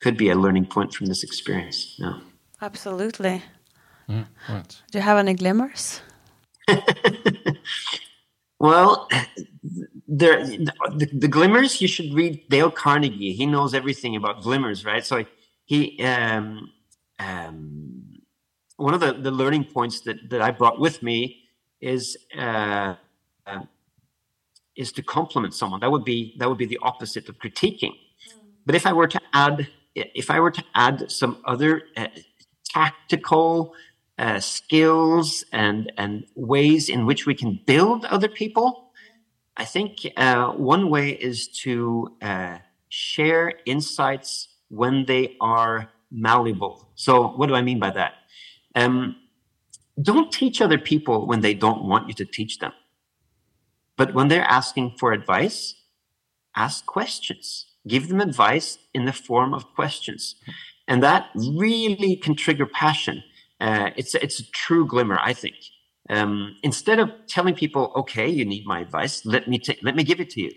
[0.01, 1.97] could be a learning point from this experience.
[1.99, 2.21] No.
[2.61, 3.43] Absolutely.
[4.09, 4.83] Yeah, right.
[4.91, 6.01] Do you have any glimmers?
[8.61, 9.09] Well,
[10.07, 11.81] there the, the glimmers.
[11.81, 13.33] You should read Dale Carnegie.
[13.33, 15.05] He knows everything about glimmers, right?
[15.05, 15.25] So
[15.65, 16.71] he um,
[17.19, 18.21] um,
[18.77, 21.45] one of the, the learning points that, that I brought with me
[21.81, 22.97] is uh,
[23.47, 23.63] uh,
[24.81, 25.81] is to compliment someone.
[25.81, 27.95] That would be that would be the opposite of critiquing.
[28.67, 32.07] But if I were to add if I were to add some other uh,
[32.65, 33.75] tactical
[34.19, 38.93] uh, skills and and ways in which we can build other people,
[39.57, 46.89] I think uh, one way is to uh, share insights when they are malleable.
[46.95, 48.13] So, what do I mean by that?
[48.75, 49.17] Um,
[50.01, 52.73] don't teach other people when they don't want you to teach them.
[54.01, 55.75] But when they're asking for advice,
[56.57, 57.67] ask questions.
[57.87, 60.37] Give them advice in the form of questions.
[60.89, 63.23] And that really can trigger passion.
[63.61, 65.57] Uh, it's, it's a true glimmer, I think.
[66.09, 70.03] Um, instead of telling people, okay, you need my advice, let me, ta- let me
[70.03, 70.53] give it to you.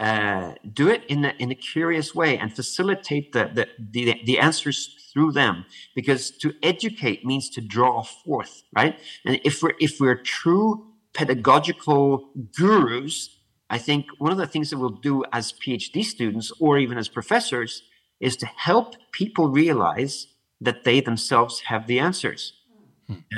[0.00, 4.40] Uh, do it in a, in a curious way and facilitate the, the, the, the
[4.40, 10.00] answers through them because to educate means to draw forth right and if we're if
[10.00, 13.38] we're true pedagogical gurus
[13.70, 17.08] i think one of the things that we'll do as phd students or even as
[17.08, 17.82] professors
[18.20, 20.26] is to help people realize
[20.60, 22.52] that they themselves have the answers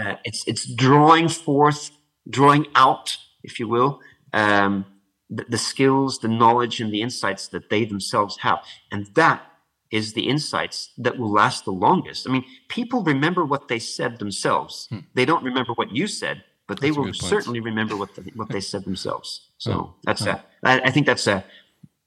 [0.00, 1.90] uh, it's it's drawing forth
[2.28, 4.00] drawing out if you will
[4.32, 4.84] um,
[5.30, 8.64] the, the skills, the knowledge, and the insights that they themselves have.
[8.90, 9.42] And that
[9.90, 12.28] is the insights that will last the longest.
[12.28, 14.88] I mean, people remember what they said themselves.
[15.14, 18.48] They don't remember what you said, but they That's will certainly remember what the, what
[18.48, 19.48] they said themselves.
[19.58, 20.42] So Oh, that's a.
[20.64, 21.44] I, I think that's a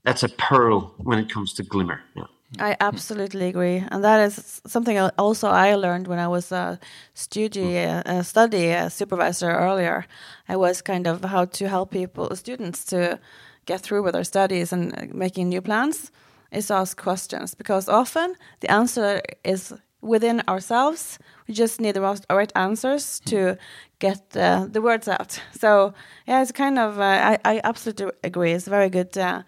[0.04, 2.02] that's a pearl when it comes to glimmer.
[2.16, 2.26] Yeah.
[2.58, 6.80] I absolutely agree, and that is something also I learned when I was a
[7.14, 10.06] study a study supervisor earlier.
[10.48, 13.20] I was kind of how to help people, students, to
[13.66, 16.12] get through with their studies and uh, making new plans
[16.52, 21.20] is ask questions because often the answer is within ourselves.
[21.48, 23.58] We just need the right answers to
[24.00, 25.42] get uh, the words out.
[25.52, 25.94] So
[26.28, 28.52] yeah, it's kind of uh, I, I absolutely agree.
[28.52, 29.44] It's a very good uh,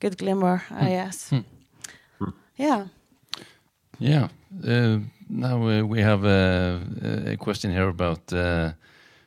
[0.00, 0.62] good glimmer.
[0.70, 1.30] Uh, yes.
[1.30, 1.40] Hmm.
[2.56, 2.86] Yeah.
[3.98, 4.28] Yeah.
[4.66, 6.80] Uh, now uh, we have a,
[7.26, 8.72] a, question here about uh,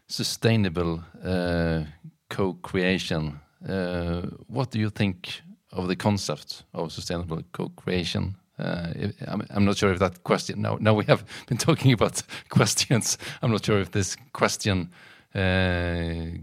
[0.08, 1.84] sustainable uh,
[2.30, 3.40] co-creation.
[3.68, 8.36] Uh, what do you think of the concept of sustainable co-creation?
[8.60, 10.62] Uh, I'm, I'm, not sure if that question.
[10.62, 13.18] Now, now we have been talking about questions.
[13.42, 14.90] I'm not sure if this question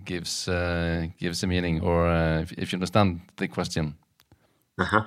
[0.04, 0.46] gives
[1.18, 2.08] gives a meaning, or
[2.42, 3.96] if, if, you understand the question.
[4.78, 5.06] Uh -huh.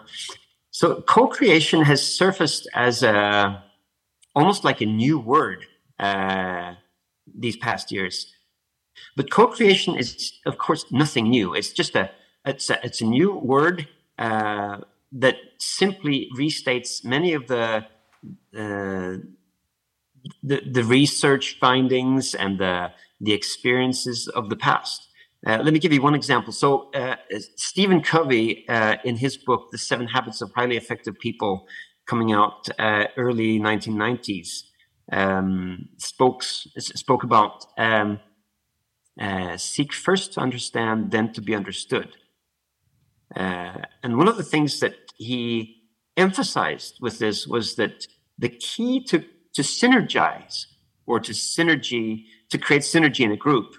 [0.72, 3.64] So co-creation has surfaced as a
[4.34, 5.66] almost like a new word
[6.00, 6.76] uh,
[7.42, 8.36] these past years.
[9.16, 11.56] But co-creation is, of course, nothing new.
[11.56, 12.12] It's just a
[12.46, 14.78] it's a, it's a new word uh,
[15.12, 17.86] that simply restates many of the,
[18.56, 19.18] uh,
[20.44, 22.92] the the research findings and the
[23.22, 25.08] the experiences of the past.
[25.46, 26.52] Uh, let me give you one example.
[26.52, 27.16] So, uh,
[27.56, 31.68] Stephen Covey, uh, in his book, The Seven Habits of Highly Effective People,
[32.08, 34.64] coming out uh, early 1990s,
[35.12, 38.20] um, spoke, spoke about um,
[39.22, 42.18] uh, seek first to understand, then to be understood.
[43.36, 45.84] Uh, and one of the things that he
[46.16, 49.20] emphasized with this was that the key to,
[49.54, 50.66] to synergize
[51.06, 53.76] or to synergy, to create synergy in a group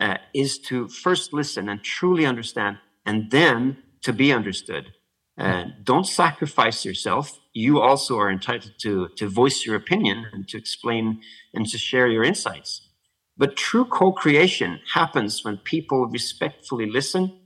[0.00, 4.92] uh, is to first listen and truly understand, and then to be understood.
[5.38, 7.38] Uh, don't sacrifice yourself.
[7.52, 11.22] You also are entitled to, to voice your opinion and to explain
[11.54, 12.88] and to share your insights.
[13.36, 17.40] But true co creation happens when people respectfully listen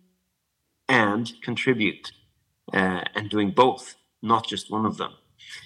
[0.89, 2.13] and contribute,
[2.73, 5.13] uh, and doing both, not just one of them.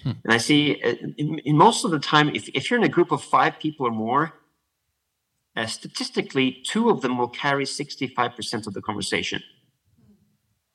[0.03, 0.11] Hmm.
[0.23, 2.89] And I see uh, in, in, most of the time, if, if you're in a
[2.89, 4.33] group of five people or more,
[5.55, 9.43] uh, statistically, two of them will carry 65% of the conversation.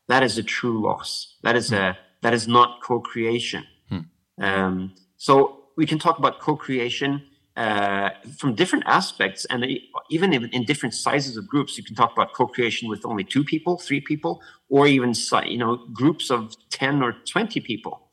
[0.08, 1.36] That is a true loss.
[1.42, 3.64] That is a that is not co-creation.
[3.88, 3.98] Hmm.
[4.38, 7.22] Um, so we can talk about co-creation
[7.56, 9.64] uh, from different aspects, and
[10.10, 11.78] even in, in, different sizes of groups.
[11.78, 15.14] You can talk about co-creation with only two people, three people, or even
[15.46, 18.10] you know groups of ten or twenty people.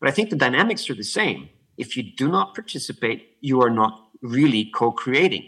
[0.00, 1.50] But I think the dynamics are the same.
[1.76, 5.46] If you do not participate, you are not really co-creating.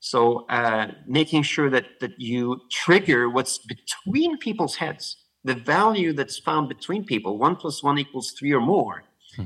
[0.00, 6.38] So uh, making sure that that you trigger what's between people's heads, the value that's
[6.40, 9.04] found between people, one plus one equals three or more,
[9.36, 9.44] hmm.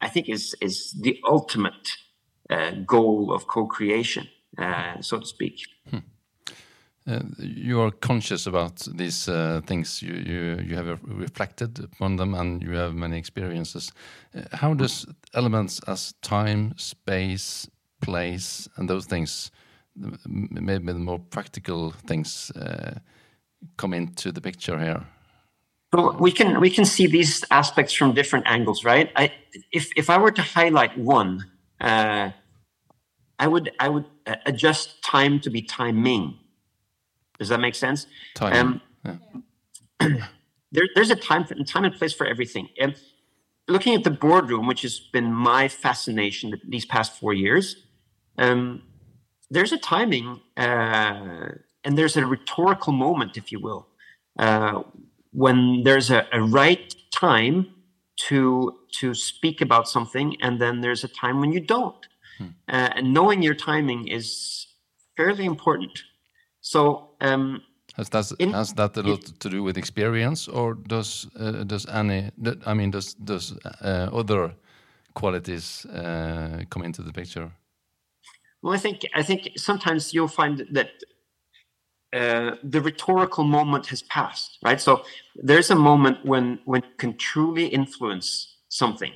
[0.00, 1.88] I think is is the ultimate
[2.86, 5.66] goal of co-creation, uh, so to speak.
[5.90, 5.98] Hmm.
[7.04, 10.02] Uh, you are conscious about these uh, things.
[10.02, 13.92] You, you you have reflected upon them, and you have many experiences.
[14.34, 17.68] Uh, how does elements as time, space,
[18.00, 19.50] place, and those things
[20.26, 22.98] maybe the more practical things uh,
[23.76, 25.04] come into the picture here?
[25.92, 29.10] Well, we can we can see these aspects from different angles, right?
[29.14, 29.32] I,
[29.72, 31.44] if if I were to highlight one,
[31.80, 32.30] uh,
[33.38, 36.38] I would I would uh, adjust time to be timing.
[37.38, 38.06] Does that make sense?
[38.34, 38.80] Time.
[39.04, 39.18] Um,
[40.00, 40.26] yeah.
[40.72, 42.68] there, there's a time for, time and place for everything.
[42.78, 42.94] And
[43.68, 47.76] looking at the boardroom, which has been my fascination these past four years,
[48.38, 48.82] um,
[49.50, 51.48] there's a timing uh,
[51.84, 53.88] and there's a rhetorical moment, if you will,
[54.38, 54.82] uh,
[55.32, 57.66] when there's a, a, right time
[58.16, 62.06] to to speak about something, and then there's a time when you don't.
[62.38, 62.44] Hmm.
[62.68, 64.66] Uh, and knowing your timing is
[65.16, 66.02] fairly important.
[66.60, 67.10] So.
[67.20, 67.62] Um,
[67.96, 71.64] has that in, has that a lot it, to do with experience, or does uh,
[71.64, 72.30] does any?
[72.64, 74.54] I mean, does does uh, other
[75.12, 77.52] qualities uh, come into the picture?
[78.62, 80.90] Well, I think I think sometimes you'll find that
[82.12, 84.80] uh, the rhetorical moment has passed, right?
[84.80, 89.12] So there's a moment when when you can truly influence something,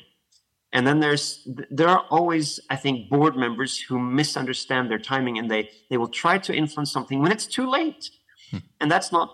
[0.77, 5.51] and then there's there are always I think board members who misunderstand their timing and
[5.51, 8.11] they they will try to influence something when it's too late,
[8.51, 8.59] hmm.
[8.81, 9.29] and that's not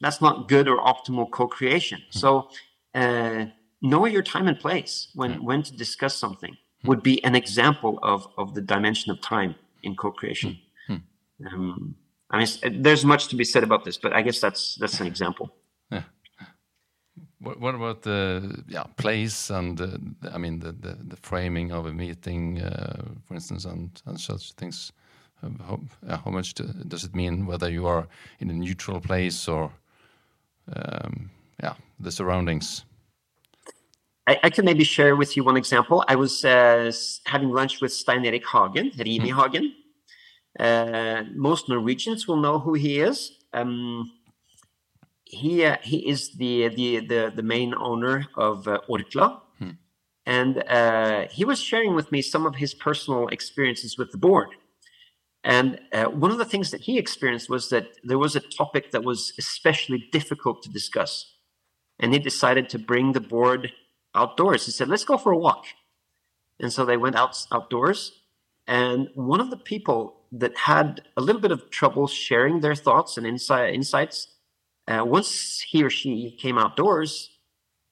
[0.00, 2.00] that's not good or optimal co-creation.
[2.12, 2.18] Hmm.
[2.18, 2.48] So
[2.94, 3.44] uh,
[3.82, 5.44] know your time and place when hmm.
[5.44, 9.96] when to discuss something would be an example of, of the dimension of time in
[9.96, 10.58] co-creation.
[10.88, 11.46] Mm-hmm.
[11.46, 11.96] Um,
[12.30, 15.06] I mean, there's much to be said about this, but I guess that's that's an
[15.06, 15.54] example.
[17.46, 19.98] What, what about the yeah place and uh,
[20.34, 24.52] I mean the, the, the framing of a meeting, uh, for instance, and, and such
[24.54, 24.92] things?
[25.68, 25.78] How,
[26.08, 28.08] how much does it mean whether you are
[28.40, 29.70] in a neutral place or
[30.74, 31.30] um,
[31.62, 32.84] yeah the surroundings?
[34.26, 36.04] I, I, can maybe share with you one example.
[36.08, 36.90] I was uh,
[37.26, 39.40] having lunch with Stein Erik Hagen, Rimi mm.
[39.40, 39.72] Hagen.
[40.58, 43.38] Uh, most Norwegians will know who he is.
[43.52, 44.10] Um,
[45.26, 49.70] he uh, he is the, the the the main owner of uh, Orkla, hmm.
[50.24, 54.50] and uh, he was sharing with me some of his personal experiences with the board.
[55.42, 58.90] And uh, one of the things that he experienced was that there was a topic
[58.92, 61.34] that was especially difficult to discuss,
[61.98, 63.72] and he decided to bring the board
[64.14, 64.64] outdoors.
[64.66, 65.66] He said, "Let's go for a walk,"
[66.60, 68.22] and so they went out outdoors.
[68.68, 73.16] And one of the people that had a little bit of trouble sharing their thoughts
[73.16, 74.28] and insight, insights
[74.88, 77.30] uh, once he or she came outdoors,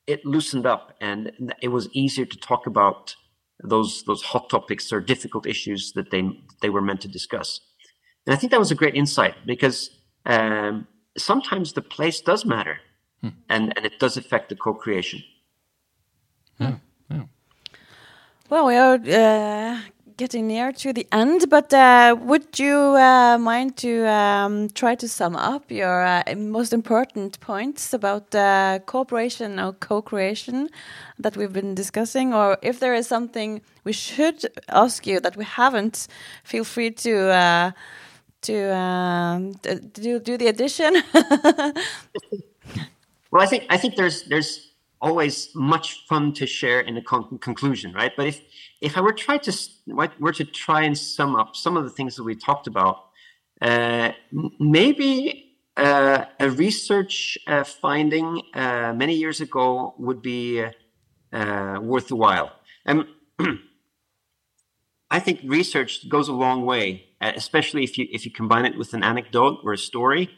[0.06, 3.16] it loosened up and it was easier to talk about
[3.62, 6.28] those those hot topics or difficult issues that they
[6.60, 7.60] they were meant to discuss.
[8.26, 9.90] And I think that was a great insight because
[10.26, 10.86] um,
[11.16, 12.78] sometimes the place does matter,
[13.20, 13.30] hmm.
[13.48, 15.22] and and it does affect the co-creation.
[16.58, 16.76] Yeah,
[17.10, 17.22] yeah.
[18.50, 19.80] Well, we are uh,
[20.16, 25.08] getting near to the end, but uh, would you uh, mind to um, try to
[25.08, 30.68] sum up your uh, most important points about uh, cooperation or co-creation
[31.18, 35.44] that we've been discussing, or if there is something we should ask you that we
[35.44, 36.06] haven't,
[36.44, 37.70] feel free to uh,
[38.42, 39.52] to um,
[39.92, 41.02] do do the addition.
[43.30, 47.38] well, I think I think there's there's always much fun to share in the con
[47.38, 48.12] conclusion, right?
[48.16, 48.40] But if
[48.84, 49.52] if I were try to
[50.20, 52.96] were to try and sum up some of the things that we talked about,
[53.62, 54.12] uh,
[54.60, 60.64] maybe uh, a research uh, finding uh, many years ago would be
[61.32, 62.50] uh, worth a.
[62.84, 63.06] And
[65.10, 68.76] I think research goes a long way, uh, especially if you if you combine it
[68.76, 70.28] with an anecdote or a story.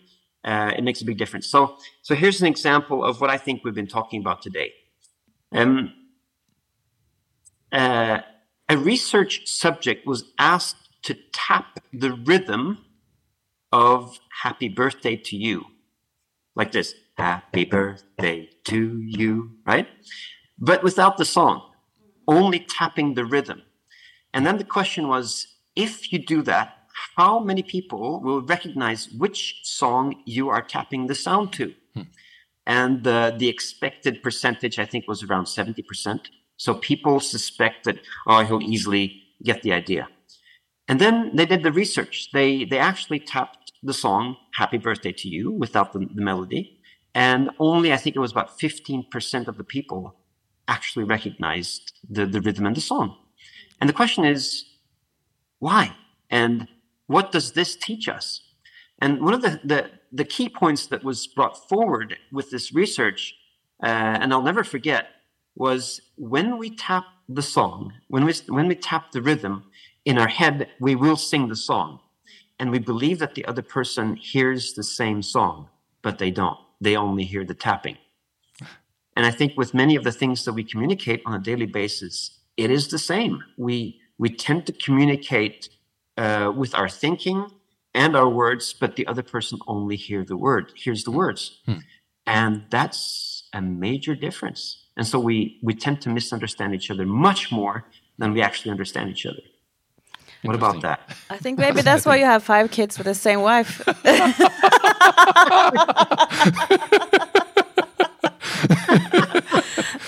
[0.44, 1.48] it makes a big difference.
[1.48, 4.70] So, so here's an example of what I think we've been talking about today.
[5.50, 5.92] Um,
[7.72, 8.20] uh,
[8.68, 12.78] a research subject was asked to tap the rhythm
[13.72, 15.66] of happy birthday to you.
[16.54, 19.88] Like this happy birthday to you right?
[20.58, 21.62] But without the song
[22.28, 23.62] only tapping the rhythm.
[24.34, 26.76] And then the question was if you do that
[27.16, 31.74] how many people will recognize which song you are tapping the sound to?
[31.94, 32.02] Hmm.
[32.66, 38.44] and the, the expected percentage i think was around 70% so people suspect that, oh,
[38.44, 40.08] he'll easily get the idea.
[40.88, 42.30] And then they did the research.
[42.32, 46.80] They, they actually tapped the song Happy Birthday to You without the, the melody.
[47.14, 50.16] And only, I think it was about 15% of the people
[50.68, 53.16] actually recognized the, the rhythm and the song.
[53.80, 54.64] And the question is,
[55.58, 55.94] why?
[56.30, 56.68] And
[57.06, 58.42] what does this teach us?
[59.00, 63.34] And one of the, the, the key points that was brought forward with this research,
[63.82, 63.86] uh,
[64.20, 65.08] and I'll never forget,
[65.56, 69.64] was when we tap the song, when we, when we tap the rhythm
[70.04, 71.98] in our head, we will sing the song.
[72.58, 75.68] And we believe that the other person hears the same song,
[76.02, 76.58] but they don't.
[76.80, 77.98] They only hear the tapping.
[79.16, 82.38] And I think with many of the things that we communicate on a daily basis,
[82.56, 83.42] it is the same.
[83.56, 85.70] We, we tend to communicate
[86.18, 87.50] uh, with our thinking
[87.94, 91.60] and our words, but the other person only hear the word, hears the words.
[91.64, 91.78] Hmm.
[92.26, 94.85] And that's a major difference.
[94.96, 97.84] And so we, we tend to misunderstand each other much more
[98.18, 99.42] than we actually understand each other.
[100.42, 101.00] What about that?
[101.28, 103.82] I think maybe that's why you have five kids with the same wife.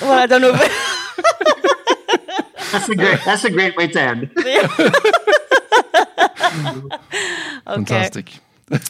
[0.00, 0.52] well, I don't know.
[2.72, 3.20] that's a great.
[3.24, 4.30] That's a great way to end.
[4.36, 4.54] okay.
[7.66, 8.38] Fantastic.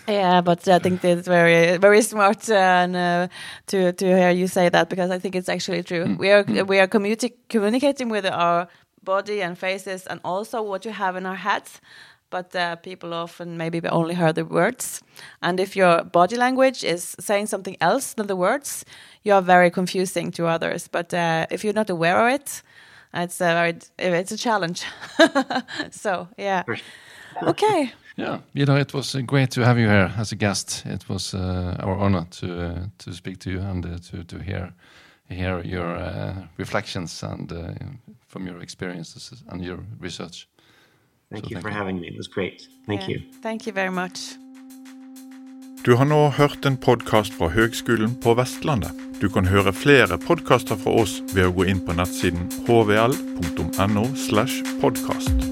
[0.08, 3.28] Yeah, but I think it's very very smart and uh,
[3.66, 6.04] to to hear you say that because I think it's actually true.
[6.04, 6.18] Mm.
[6.18, 6.66] We are mm.
[6.66, 8.68] we are communi communicating with our
[9.02, 11.80] body and faces and also what you have in our heads.
[12.30, 15.02] But uh, people often maybe only hear the words,
[15.40, 18.84] and if your body language is saying something else than the words,
[19.22, 20.88] you are very confusing to others.
[20.88, 22.62] But uh, if you're not aware of it,
[23.14, 24.84] it's a very it's a challenge.
[25.90, 26.64] so yeah,
[27.42, 27.92] okay.
[28.18, 30.82] Yeah, you know, it was uh, great to have you here as a guest.
[30.86, 34.38] It was uh, our honor to uh, to speak to you and uh, to to
[34.42, 34.72] hear
[35.28, 37.74] hear your uh, reflections and uh,
[38.26, 40.48] from your experiences and your research.
[41.30, 41.78] Thank so you thank for you.
[41.78, 42.08] having me.
[42.08, 42.68] It was great.
[42.86, 43.22] Thank yeah, you.
[43.42, 44.36] Thank you very much.
[45.84, 48.90] Du har nå hørt en podkast fra Høgskolen på Vestlandet.
[49.20, 54.04] Du kan høre flere podkaster fra oss ved å gå inn på nettsiden hvl.no.
[54.28, 55.47] slash podkast.